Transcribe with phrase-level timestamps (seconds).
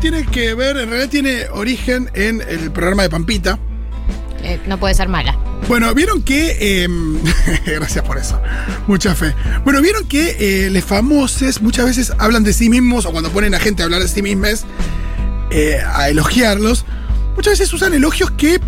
[0.00, 3.58] tiene que ver, en realidad tiene origen en el programa de Pampita.
[4.42, 5.38] Eh, no puede ser mala.
[5.68, 6.82] Bueno, vieron que.
[6.82, 7.18] em,
[7.66, 8.40] gracias por eso.
[8.86, 9.34] Mucha fe.
[9.64, 13.54] Bueno, vieron que eh, los famosos muchas veces hablan de sí mismos, o cuando ponen
[13.54, 14.64] a gente a hablar de sí mismos,
[15.50, 16.86] eh, a elogiarlos,
[17.36, 18.60] muchas veces usan elogios que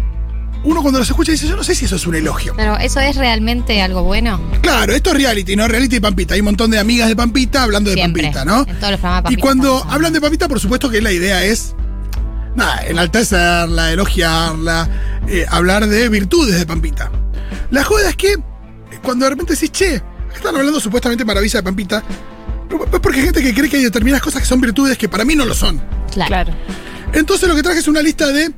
[0.64, 2.54] uno cuando los escucha dice: Yo no sé si eso es un elogio.
[2.56, 4.40] Pero, ¿eso es realmente algo bueno?
[4.60, 5.66] Claro, esto es reality, ¿no?
[5.68, 6.34] Reality de Pampita.
[6.34, 7.96] Hay un montón de amigas de Pampita hablando de.
[7.96, 8.60] Pampita, ¿no?
[8.66, 11.12] En todos los programas de Y Pampita cuando hablan de Pampita, por supuesto que la
[11.12, 11.74] idea es.
[12.54, 14.88] Nada, enaltecerla, elogiarla,
[15.26, 17.10] eh, hablar de virtudes de Pampita.
[17.70, 18.36] La joda es que
[19.02, 22.04] cuando de repente decís, che, acá están hablando supuestamente maravilla de Pampita,
[22.92, 25.24] es porque hay gente que cree que hay determinadas cosas que son virtudes que para
[25.24, 25.82] mí no lo son.
[26.12, 26.28] Claro.
[26.28, 26.52] Claro.
[27.14, 28.52] Entonces lo que traje es una lista de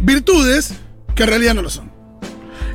[0.00, 0.74] virtudes
[1.18, 1.90] que en realidad no lo son.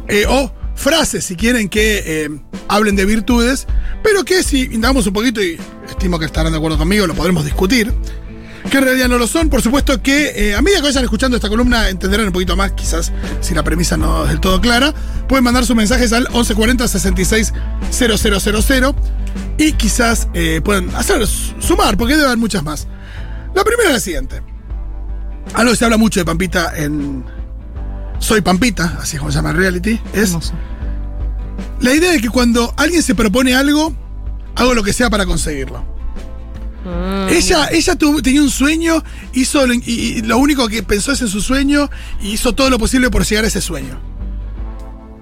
[0.09, 2.29] Eh, o frases, si quieren, que eh,
[2.67, 3.67] hablen de virtudes,
[4.03, 5.57] pero que si indagamos un poquito, y
[5.89, 7.93] estimo que estarán de acuerdo conmigo, lo podremos discutir,
[8.69, 9.49] que en realidad no lo son.
[9.49, 12.73] Por supuesto que eh, a medida que vayan escuchando esta columna entenderán un poquito más,
[12.73, 14.93] quizás si la premisa no es del todo clara.
[15.29, 17.53] Pueden mandar sus mensajes al 1140 66
[17.91, 18.95] 000
[19.57, 22.89] y quizás eh, pueden hacer sumar, porque debe haber muchas más.
[23.55, 24.41] La primera es la siguiente.
[25.53, 27.23] Algo que se habla mucho de Pampita en
[28.23, 30.53] Soy Pampita, así es como se llama el reality, es Hermoso.
[31.81, 33.93] la idea de que cuando alguien se propone algo,
[34.55, 35.83] hago lo que sea para conseguirlo.
[36.85, 41.11] Mm, Ella, ella tuvo- tenía un sueño, hizo lo, y, y lo único que pensó
[41.11, 41.89] es en su sueño
[42.21, 43.99] y hizo todo lo posible por llegar a ese sueño.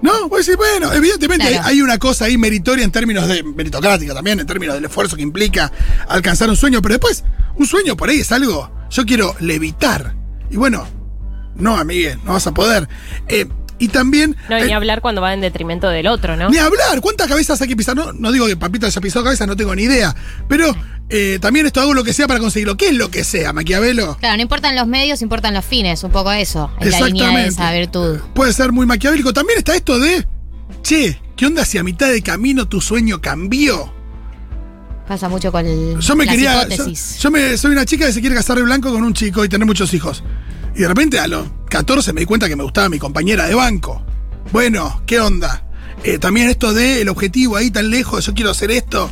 [0.00, 0.28] ¿No?
[0.28, 1.64] Voy a decir, bueno, evidentemente Claro.
[1.66, 3.42] hay, hay una cosa ahí meritoria en términos de.
[3.42, 5.70] meritocrática también, en términos del esfuerzo que implica
[6.08, 7.24] alcanzar un sueño, pero después,
[7.56, 8.70] un sueño por ahí es algo.
[8.90, 10.14] Yo quiero levitar.
[10.50, 10.86] Y bueno,
[11.54, 12.88] no, amigue, no vas a poder.
[13.28, 13.46] Eh,
[13.78, 14.36] y también.
[14.48, 16.50] No, y eh, ni hablar cuando va en detrimento del otro, ¿no?
[16.50, 17.96] ni hablar, ¿cuántas cabezas hay que pisar?
[17.96, 20.14] No, no digo que Pampita haya pisado cabezas, no tengo ni idea.
[20.48, 20.74] Pero
[21.08, 22.76] eh, también esto hago lo que sea para conseguirlo.
[22.76, 24.16] ¿Qué es lo que sea, Maquiavelo?
[24.18, 26.70] Claro, no importan los medios, importan los fines, un poco eso.
[26.80, 28.20] Es la línea de esa virtud.
[28.34, 29.32] Puede ser muy maquiavélico.
[29.32, 30.26] También está esto de,
[30.82, 33.92] che, ¿qué onda si a mitad de camino tu sueño cambió?
[35.08, 36.54] Pasa mucho con el, Yo me las quería.
[36.54, 37.18] Yo, hipótesis.
[37.18, 39.48] yo me, soy una chica que se quiere casar de blanco con un chico y
[39.48, 40.22] tener muchos hijos.
[40.74, 43.54] Y de repente a los 14 me di cuenta que me gustaba mi compañera de
[43.54, 44.04] banco.
[44.52, 45.64] Bueno, ¿qué onda?
[46.04, 49.10] Eh, también esto de el objetivo ahí tan lejos, yo quiero hacer esto.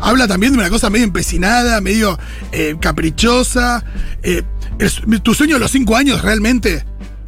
[0.00, 2.18] Habla también de una cosa medio empecinada, medio
[2.52, 3.84] eh, caprichosa.
[4.22, 4.42] Eh,
[4.78, 6.84] es- tu sueño de los 5 años realmente,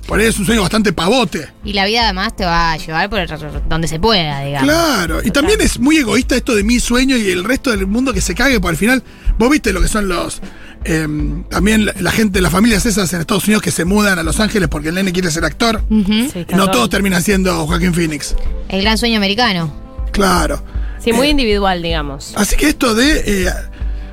[0.06, 1.48] por ahí es un sueño bastante pavote.
[1.64, 3.28] Y la vida además te va a llevar por el-
[3.68, 4.68] donde se pueda, digamos.
[4.68, 8.12] Claro, y también es muy egoísta esto de mi sueño y el resto del mundo
[8.12, 9.02] que se cague, porque al final,
[9.38, 10.40] vos viste lo que son los.
[10.86, 14.22] Em, también la, la gente, las familias esas en Estados Unidos que se mudan a
[14.22, 15.82] Los Ángeles porque el nene quiere ser actor.
[15.88, 18.34] Sí, no todo- todos terminan siendo Joaquín Phoenix.
[18.68, 19.72] El gran sueño americano.
[20.12, 20.62] Claro.
[21.02, 22.32] Sí, muy Eh, individual, digamos.
[22.36, 23.22] Así que esto de.
[23.46, 23.50] eh,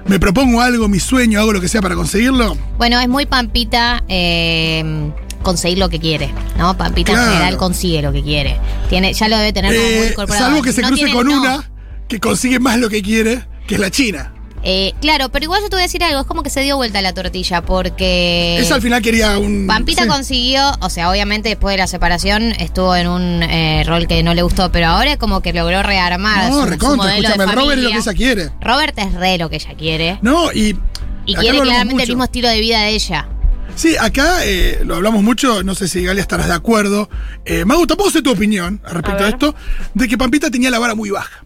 [0.05, 2.57] me propongo algo, mi sueño, hago lo que sea para conseguirlo.
[2.77, 5.11] Bueno, es muy Pampita eh,
[5.43, 6.75] conseguir lo que quiere, ¿no?
[6.77, 7.27] Pampita Claro.
[7.27, 8.57] en general consigue lo que quiere.
[8.89, 10.45] Tiene, ya lo debe tener como muy Eh, incorporado.
[10.45, 11.41] salvo que se No cruce tiene- con no.
[11.41, 11.69] una
[12.07, 14.33] que consigue más lo que quiere, que es la China.
[14.65, 16.77] Eh, claro, pero igual yo te voy a decir algo, es como que se dio
[16.77, 19.67] vuelta la tortilla, porque Esa al final quería un.
[19.67, 20.07] Pampita sí.
[20.07, 24.33] consiguió, o sea, obviamente después de la separación estuvo en un eh, rol que no
[24.33, 27.51] le gustó, pero ahora es como que logró rearmar No, su, recontra, modelo escúchame, de
[27.51, 28.49] Robert es lo que ella quiere.
[28.61, 30.19] Robert es re lo que ella quiere.
[30.21, 30.77] No, y.
[31.25, 33.27] Y quiere claramente el mismo estilo de vida de ella.
[33.75, 37.09] Sí, acá eh, lo hablamos mucho, no sé si Galia estarás de acuerdo.
[37.45, 39.55] Eh, Magu, tampoco sé tu opinión respecto A esto,
[39.93, 41.42] de que Pampita tenía la vara muy baja.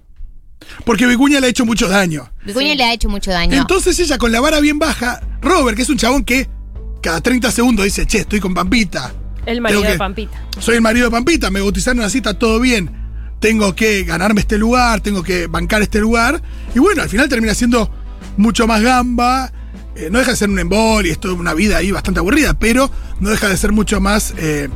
[0.86, 2.32] Porque Vicuña le ha hecho mucho daño.
[2.46, 3.56] Vicuña le ha hecho mucho daño.
[3.56, 6.48] Entonces ella con la vara bien baja, Robert, que es un chabón que
[7.02, 9.14] cada 30 segundos dice, che, estoy con Pampita.
[9.46, 10.42] El marido de Pampita.
[10.60, 12.92] Soy el marido de Pampita, me bautizaron así, está todo bien.
[13.40, 16.42] Tengo que ganarme este lugar, tengo que bancar este lugar.
[16.76, 17.90] Y bueno, al final termina siendo
[18.36, 19.52] mucho más gamba.
[19.96, 22.54] eh, no deja de ser un embol y es toda una vida ahí bastante aburrida,
[22.60, 22.90] pero
[23.20, 24.70] no deja de ser mucho más eh,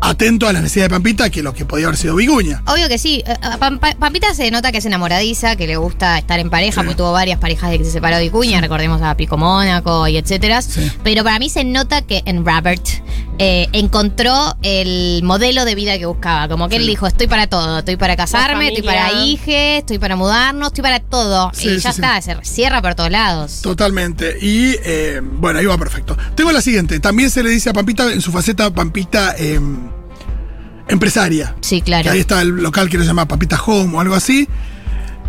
[0.00, 2.62] atento a las necesidades de Pampita que lo que podía haber sido Viguña.
[2.66, 3.22] Obvio que sí.
[3.26, 6.80] Eh, Pam- Pam- Pampita se nota que es enamoradiza, que le gusta estar en pareja,
[6.80, 6.86] Sí.
[6.86, 10.62] porque tuvo varias parejas de que se separó Vicuña, recordemos a Pico Mónaco y etcétera.
[10.62, 10.90] Sí.
[11.02, 12.82] Pero para mí se nota que en Robert
[13.38, 16.48] eh, encontró el modelo de vida que buscaba.
[16.48, 16.88] Como que él Sí.
[16.88, 21.00] dijo, estoy para todo, estoy para casarme, estoy para hije, estoy para mudarnos, estoy para
[21.00, 21.50] todo.
[21.54, 22.00] Sí, y ya sí.
[22.00, 23.60] está, se cierra por todos lados.
[23.62, 24.36] Totalmente.
[24.40, 26.16] Y eh, bueno, ahí va perfecto.
[26.34, 26.98] Tengo la siguiente.
[27.00, 29.60] También se le dice a Pampita en su faceta Pampita eh,
[30.88, 31.54] empresaria.
[31.60, 32.10] Sí, Que claro.
[32.10, 34.48] ahí está el local que se llama Papita Home o algo así.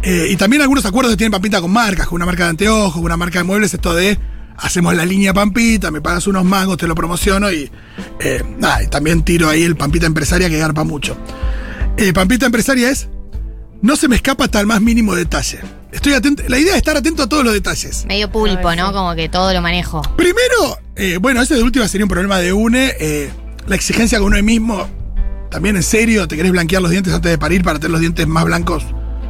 [0.02, 2.94] Eh, y también algunos acuerdos que tienen Pampita con marcas, con una marca de anteojos,
[2.94, 4.18] con una marca de muebles, esto de
[4.62, 7.70] hacemos la línea Pampita, me pagas unos mangos, te lo promociono y
[8.20, 11.18] eh, nada, y también tiro ahí el Pampita empresaria que garpa mucho.
[11.98, 13.08] Eh, Pampita empresaria es,
[13.82, 15.60] no se me escapa hasta el más mínimo detalle.
[15.92, 18.06] Estoy atento, la idea es estar atento a todos los detalles.
[18.08, 18.94] Medio pulpo, ¿no?
[18.94, 20.02] Como que todo lo manejo.
[20.16, 22.94] Primero, Eh, bueno, ese de última sería un problema de UNE.
[23.00, 23.30] eh,
[23.68, 24.88] la exigencia con uno mismo.
[25.50, 28.28] También en serio, ¿te querés blanquear los dientes antes de parir para tener los dientes
[28.28, 28.84] más blancos?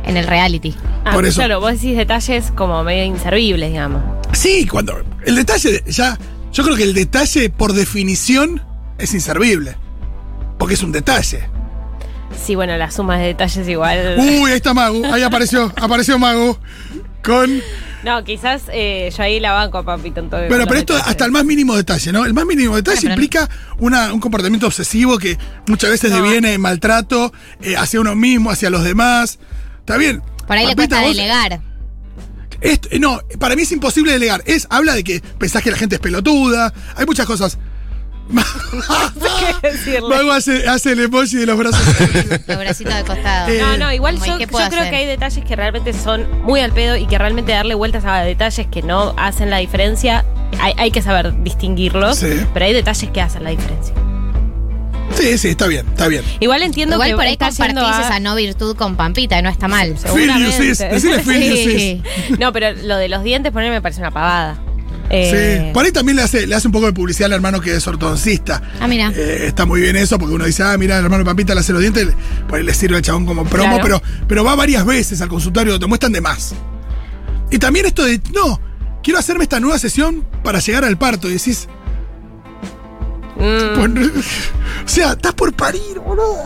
[0.05, 0.75] En el reality.
[1.09, 1.39] Ah, Por eso.
[1.39, 4.03] Claro, vos decís detalles como medio inservibles, digamos.
[4.33, 5.01] Sí, cuando.
[5.25, 6.17] El detalle, ya.
[6.53, 8.61] Yo creo que el detalle, por definición,
[8.97, 9.75] es inservible.
[10.57, 11.49] Porque es un detalle.
[12.45, 14.15] Sí, bueno, la suma de detalles igual.
[14.17, 15.03] Uy, ahí está Magu.
[15.05, 16.57] Ahí apareció, apareció Magu.
[17.23, 17.61] Con.
[18.03, 20.93] No, quizás eh, yo ahí la banco a Papito en todo Bueno, los pero esto
[20.93, 21.11] detalles.
[21.11, 22.23] hasta el más mínimo detalle, ¿no?
[22.25, 26.21] El más mínimo detalle pero- implica una- un comportamiento obsesivo que muchas veces No.
[26.21, 29.37] deviene en maltrato eh, hacia uno mismo, hacia los demás.
[29.79, 30.21] Está bien.
[30.49, 31.61] Por ahí le cuesta delegar.
[32.59, 34.43] Esto- no, para mí es imposible delegar.
[34.45, 36.73] Es, habla de que pensás que la gente es pelotuda.
[36.97, 37.57] Hay muchas cosas.
[40.09, 41.83] Mago hace, hace el emoji de los brazos.
[42.47, 43.49] Los bracitos de costado.
[43.49, 44.89] Eh, No, no, igual Como, ¿y yo, creo hacer?
[44.89, 48.19] que hay detalles que realmente son muy al pedo y que realmente darle vueltas a
[48.21, 50.25] detalles que no hacen la diferencia,
[50.59, 52.45] hay, hay que saber distinguirlos, Sí.
[52.53, 53.93] pero hay detalles que hacen la diferencia.
[55.15, 56.23] Sí, sí, está bien, está bien.
[56.39, 59.49] Igual entiendo Igual que por ahí compartís a- esa no virtud con Pampita y no
[59.49, 59.97] está mal.
[59.97, 60.51] Seguramente.
[60.75, 62.01] Decirle Sí.
[62.39, 64.59] No, pero lo de los dientes poner me parece una pavada.
[65.11, 65.73] Eh, Sí.
[65.73, 67.87] Por ahí también le hace, le hace un poco de publicidad al hermano que es
[67.87, 68.61] ortodoncista.
[68.79, 69.11] Ah, mira.
[69.15, 71.73] Eh, está muy bien eso, porque uno dice, ah, mira, el hermano Pampita le hace
[71.73, 72.09] los dientes,
[72.47, 73.83] por ahí le sirve al chabón como promo, Claro.
[73.83, 76.53] pero, pero va varias veces al consultorio, te muestran de más.
[77.49, 78.61] Y también esto de, no,
[79.01, 81.27] quiero hacerme esta nueva sesión para llegar al parto.
[81.27, 81.67] Y decís,
[83.39, 84.25] mm, pues,
[84.85, 86.43] o sea, estás por parir, boludo.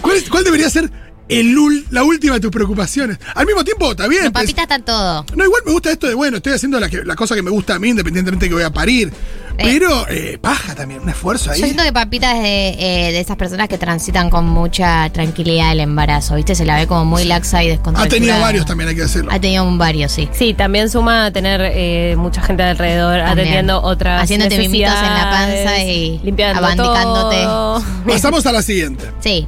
[0.00, 0.90] ¿Cuál, es- cuál debería ser
[1.28, 3.18] el ul- la última de tus preocupaciones?
[3.34, 4.22] Al mismo tiempo, está bien.
[4.22, 5.26] Pero pues- Pampita está en todo.
[5.34, 7.50] no, igual me gusta esto de, bueno, estoy haciendo la, que- la cosa que me
[7.50, 9.12] gusta a mí, independientemente de que voy a parir.
[9.56, 11.60] Pero, eh, paja también, un esfuerzo ahí.
[11.60, 12.68] Yo siento que Pampita es de,
[13.08, 16.54] eh, de esas personas que transitan con mucha tranquilidad el embarazo, ¿viste?
[16.54, 18.08] Se la ve como muy laxa y Ha descontrolada.
[18.10, 19.30] tenido varios también, hay que decirlo.
[19.32, 20.28] Ha tenido un varios, sí.
[20.32, 23.38] Sí, también suma a tener eh, mucha gente alrededor También.
[23.38, 27.36] atendiendo otras Haciéndote mimitos en la panza y limpiando abandicándote.
[27.42, 27.82] todo.
[28.06, 29.04] Pasamos a la siguiente.
[29.20, 29.46] Sí.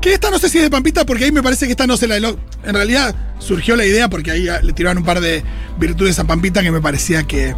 [0.00, 1.96] Que esta no sé si es de Pampita, porque ahí me parece que esta no
[1.96, 2.18] se la.
[2.20, 5.42] lo- En realidad surgió la idea porque ahí ah, le tiraban un par de
[5.78, 7.54] virtudes a Pampita que me parecía que,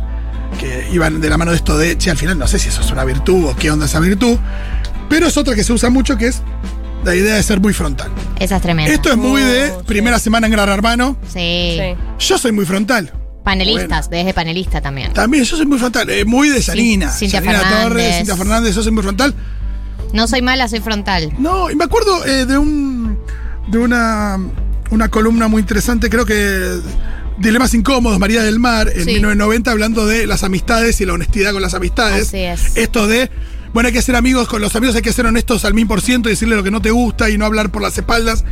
[0.59, 2.81] que iban de la mano de esto de, che, al final no sé si eso
[2.81, 4.37] es una virtud o qué onda esa virtud.
[5.09, 6.43] Pero es otra que se usa mucho que es
[7.05, 8.11] la idea de ser muy frontal.
[8.39, 8.93] Esa es tremenda.
[8.93, 9.85] Esto es muy de Oh, sí.
[9.87, 11.17] primera semana en Gran Hermano.
[11.27, 11.79] Sí.
[11.79, 11.95] Sí.
[12.29, 13.13] Yo soy muy frontal.
[13.45, 15.13] Panelistas, desde panelista también.
[15.15, 17.09] También yo soy muy frontal, eh, muy de Yanina.
[17.11, 17.83] Cintia Yanina Fernández.
[17.89, 19.35] Torres, Cintia Fernández, yo soy muy frontal.
[20.13, 21.33] No soy mala, soy frontal.
[21.39, 23.19] No, y me acuerdo eh, de un
[23.69, 24.39] de una,
[24.91, 26.79] una columna muy interesante, creo que
[27.39, 29.13] Dilemas Incómodos, María del Mar, en Sí.
[29.13, 32.29] 1990, hablando de las amistades y la honestidad con las amistades.
[32.29, 32.77] Así es.
[32.77, 33.31] Esto de,
[33.73, 36.01] bueno, hay que ser amigos con los amigos, hay que ser honestos al mil por
[36.01, 38.45] ciento y decirle lo que no te gusta y no hablar por las espaldas.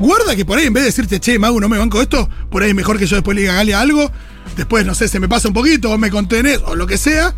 [0.00, 2.62] Guarda que por ahí, en vez de decirte, che, Magu, no me banco esto, por
[2.62, 4.10] ahí es mejor que yo después le diga a Galia algo,
[4.56, 7.34] después, no sé, se me pasa un poquito, vos me contenés, o lo que sea.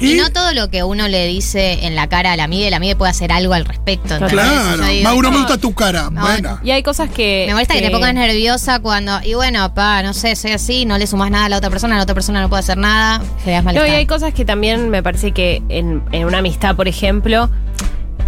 [0.00, 2.76] Y, no todo lo que uno le dice en la cara a la amiga, la
[2.78, 4.16] amiga puede hacer algo al respecto.
[4.18, 6.08] Claro, Yo digo, Magu, no me no, gusta tu cara.
[6.10, 6.58] no, bueno.
[6.64, 7.44] Y hay cosas que.
[7.46, 9.20] Me molesta que te pongas nerviosa cuando.
[9.22, 11.96] Y bueno, pa, no sé, soy así, no le sumas nada a la otra persona,
[11.96, 13.20] la otra persona no puede hacer nada.
[13.44, 13.88] Generas No, malestar.
[13.90, 17.50] y hay cosas que también me parece que en, en una amistad, por ejemplo,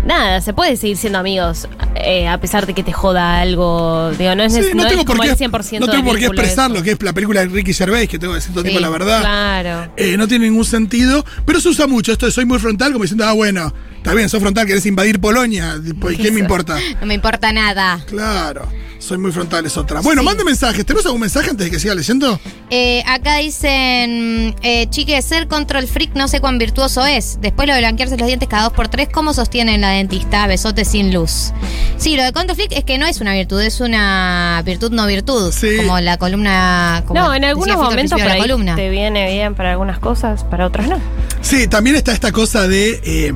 [0.04, 4.10] nada, se puede seguir siendo amigos eh, a pesar de que te joda algo.
[4.19, 6.04] Digo, no es, Sí, no, no tengo es por como qué, el 100% no tengo
[6.04, 6.78] por qué expresar eso.
[6.78, 8.88] lo que es la película de Ricky Gervais, que tengo que decir todo tipo la
[8.88, 9.20] verdad.
[9.20, 9.93] Claro.
[9.96, 13.05] Eh, no tiene ningún sentido, pero se usa mucho esto de soy muy frontal, como
[13.05, 16.76] diciendo, ah, bueno, está bien, sos frontal, querés invadir Polonia, pues, ¿qué me importa?
[17.00, 18.00] No me importa nada.
[18.08, 18.66] Claro,
[18.98, 20.00] soy muy frontal, es otra.
[20.00, 20.26] Bueno, Sí.
[20.26, 22.40] mande mensajes, ¿tenemos algún mensaje antes de que siga leyendo?
[22.70, 27.38] Eh, acá dicen, eh, chique, ser control freak no sé cuán virtuoso es.
[27.40, 30.46] Después lo de blanquearse los dientes cada dos por tres, ¿cómo sostienen la dentista?
[30.48, 31.52] Besote sin luz.
[31.96, 35.06] Sí, lo de control freak es que no es una virtud, es una virtud no
[35.06, 35.52] virtud.
[35.52, 35.76] Sí.
[35.76, 37.04] Como la columna.
[37.06, 38.74] como No, en algunos momentos la columna.
[38.74, 40.98] te viene bien para algunas cosas, para otras no.
[41.40, 43.34] Sí, también está esta cosa de eh,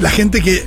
[0.00, 0.66] la gente que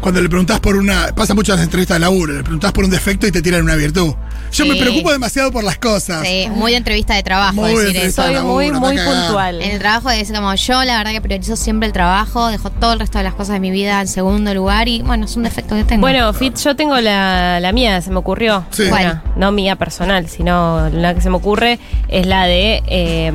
[0.00, 1.08] cuando le preguntás por una.
[1.14, 3.62] Pasa mucho en las entrevistas de laburo, le preguntás por un defecto y te tiran
[3.62, 4.14] una virtud.
[4.52, 4.70] Yo Sí.
[4.70, 6.26] me preocupo demasiado por las cosas.
[6.26, 8.22] Sí, muy de entrevista de trabajo Muy de decir eso.
[8.22, 9.60] Soy muy, laburo, muy puntual.
[9.60, 12.92] En el trabajo es como yo, la verdad que priorizo siempre el trabajo, dejo todo
[12.92, 15.42] el resto de las cosas de mi vida en segundo lugar y bueno, es un
[15.42, 16.00] defecto que tengo.
[16.00, 18.64] Bueno, Fit, yo tengo la, la mía, se me ocurrió.
[18.70, 18.84] Sí.
[18.88, 23.32] Bueno, no mía personal, sino la que se me ocurre es la de eh,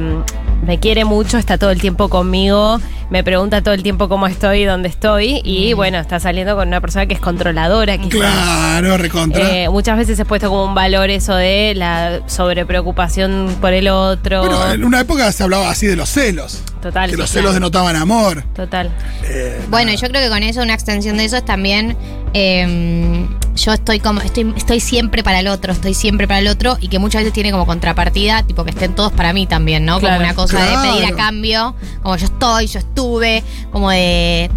[0.65, 2.79] me quiere mucho, está todo el tiempo conmigo,
[3.09, 6.81] me pregunta todo el tiempo cómo estoy, dónde estoy y bueno, está saliendo con una
[6.81, 8.11] persona que es controladora, quizás.
[8.11, 9.63] Claro, recontra.
[9.63, 14.39] Eh, muchas veces he puesto como un valor eso de la sobrepreocupación por el otro.
[14.45, 16.61] Bueno, en una época se hablaba así de los celos.
[16.81, 17.41] Total, Que sí, los claro.
[17.47, 18.43] celos denotaban amor.
[18.55, 18.89] Total.
[19.23, 21.95] Eh, Bueno, yo creo que con eso una extensión de eso es también
[22.33, 26.77] eh, yo estoy como, estoy, estoy siempre para el otro, estoy siempre para el otro,
[26.81, 29.99] y que muchas veces tiene como contrapartida, tipo que estén todos para mí también, ¿no?
[29.99, 30.15] Claro.
[30.17, 30.81] Como una cosa Claro.
[30.81, 34.49] de pedir a cambio, como yo estoy, yo estuve, como de.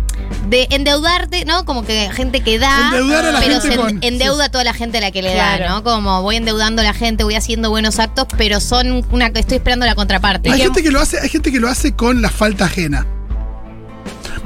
[0.49, 1.65] De endeudarte, ¿no?
[1.65, 4.65] Como que gente que da, Endeudar a la pero gente se con- endeuda a toda
[4.65, 5.65] la gente a la que le Claro.
[5.65, 5.83] da, ¿no?
[5.85, 9.87] Como voy endeudando a la gente, voy haciendo buenos actos, pero son una estoy esperando
[9.87, 10.51] la contraparte.
[10.51, 13.07] Hay Que- gente que lo hace, hay gente que lo hace con la falta ajena.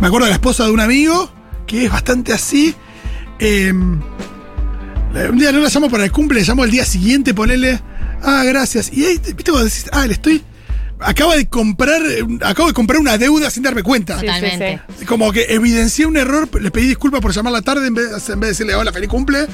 [0.01, 1.31] Me acuerdo de la esposa de un amigo
[1.67, 2.75] que es bastante así.
[3.43, 3.73] eh,
[5.31, 7.81] un día no la llamo para el cumple, le llamo el día siguiente, ponele.
[8.23, 8.93] Ah, gracias.
[8.93, 10.43] Y ahí, viste, cuando decís, ah, le estoy.
[11.03, 12.03] Acaba de comprar.
[12.03, 14.17] eh, Acabo de comprar una deuda sin darme cuenta.
[14.21, 14.81] Totalmente.
[14.99, 15.07] sí.
[15.07, 18.41] Como que evidencié un error, le pedí disculpas por llamarla tarde en vez, en vez
[18.41, 19.47] de decirle hola, feliz cumple.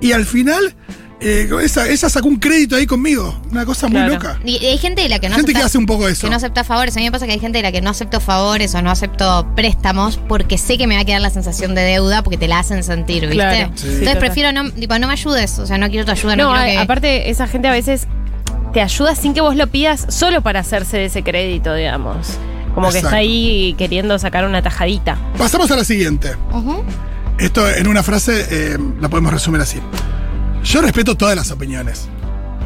[0.00, 0.74] Y al final,
[1.20, 3.40] eh, esa, esa sacó un crédito ahí conmigo.
[3.50, 4.38] Una cosa muy loca.
[4.44, 6.26] Y hay gente de la que no Gente que acepta- hace un poco eso.
[6.26, 6.96] Que no acepta favores.
[6.96, 8.90] A mí me pasa que hay gente de la que no acepto favores o no
[8.90, 12.46] acepto préstamos porque sé que me va a quedar la sensación de deuda porque te
[12.48, 13.34] la hacen sentir, ¿viste?
[13.34, 13.86] Claro, sí.
[13.88, 16.54] Entonces prefiero no, tipo, no me ayudes, o sea, no quiero tu ayuda, no, No,
[16.54, 16.78] quiero a- que...
[16.78, 18.06] aparte, esa gente a veces
[18.72, 22.28] te ayuda sin que vos lo pidas, solo para hacerse de ese crédito, digamos.
[22.74, 25.18] Como que está ahí queriendo sacar una tajadita.
[25.36, 26.30] Pasamos a la siguiente.
[27.38, 29.78] Esto en una frase eh, la podemos resumir así.
[30.64, 32.08] Yo respeto todas las opiniones.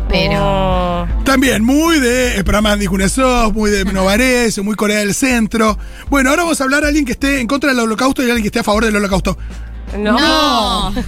[0.09, 0.35] Pero...
[0.43, 5.79] Oh, También muy de el programa Andy muy de Novarese, muy Corea del Centro.
[6.11, 8.43] Bueno, ahora vamos a hablar a alguien que esté en contra del holocausto y alguien
[8.43, 9.37] que esté a favor del holocausto.
[9.99, 10.19] no.
[10.19, 10.95] No.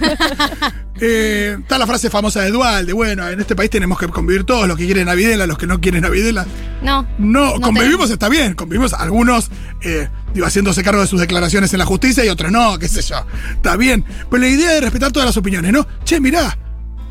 [1.01, 4.45] Eh, está la frase famosa de Dual, de bueno, en este país tenemos que convivir
[4.45, 6.45] todos, los que quieren a Videla, los que no quieren a Videla.
[6.81, 7.05] No.
[7.17, 8.09] No, No convivimos tenemos.
[8.11, 9.51] está bien, convivimos algunos,
[9.81, 13.01] eh, digo, haciéndose cargo de sus declaraciones en la justicia y otros no, qué sé
[13.01, 13.17] yo.
[13.51, 14.05] Está bien.
[14.31, 15.85] Pero la idea de respetar todas las opiniones, ¿no?
[16.05, 16.57] Che, mirá,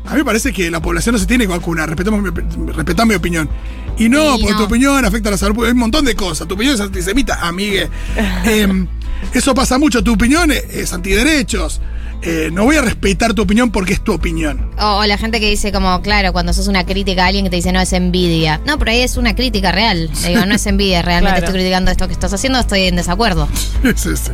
[0.07, 3.05] a mí me parece que la población no se tiene que vacunar, respetamos mi, respetá
[3.05, 3.49] mi opinión.
[3.97, 4.57] Y no, Y porque no.
[4.59, 6.47] tu opinión afecta a la salud, pública, hay un montón de cosas.
[6.47, 7.89] Tu opinión es antisemita, amigue.
[8.45, 8.87] Em,
[9.33, 11.81] eso pasa mucho, tu opinión es, es antiderechos.
[12.21, 14.69] Eh, no voy a respetar tu opinión porque es tu opinión.
[14.79, 17.49] O, o la gente que dice como, claro, cuando sos una crítica a alguien que
[17.51, 18.59] te dice no es envidia.
[18.65, 20.09] No, pero ahí es una crítica real.
[20.23, 21.45] Le digo, no es envidia, realmente Claro.
[21.45, 23.47] estoy criticando esto que estás haciendo, estoy en desacuerdo.
[23.95, 24.31] Sí, sí.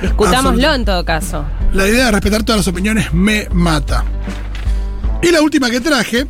[0.00, 1.44] Discutámoslo en todo caso.
[1.72, 4.04] La idea de respetar todas las opiniones me mata.
[5.22, 6.26] Y la última que traje,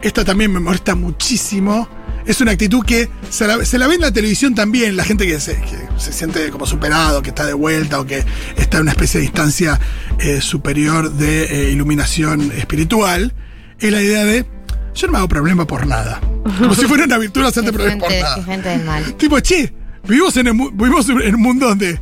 [0.00, 1.88] esta también me molesta muchísimo.
[2.24, 5.26] Es una actitud que se la, se la ve en la televisión también, la gente
[5.26, 8.24] que se, que se siente como superado, que está de vuelta o que
[8.56, 9.78] está en una especie de instancia
[10.18, 13.32] eh, superior de eh, iluminación espiritual,
[13.78, 14.46] es la idea de
[14.94, 16.20] yo no me hago problema por nada.
[16.58, 18.42] Como si fuera una virtud hacerte Qué problema por nada.
[18.42, 19.14] gente del mal.
[19.14, 19.72] Tipo, che,
[20.08, 22.00] vivimos en, el vivimos en un mundo donde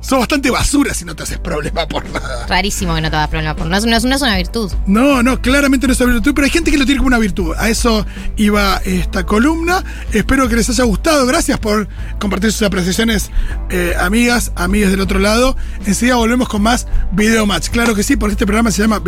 [0.00, 2.46] sos bastante basura si no te haces problema por nada.
[2.46, 4.72] Rarísimo que no te hagas problema por es, no es, no es una virtud.
[4.86, 7.18] No, no, claramente no es una virtud, pero hay gente que lo tiene como una
[7.18, 7.54] virtud.
[7.58, 9.84] A eso iba esta columna.
[10.12, 11.26] Espero que les haya gustado.
[11.26, 11.88] Gracias por
[12.18, 13.30] compartir sus apreciaciones,
[13.70, 15.56] eh, amigas, amigas del otro lado.
[15.86, 17.68] Enseguida volvemos con más Video Match.
[17.68, 19.00] Claro que sí, porque este programa se llama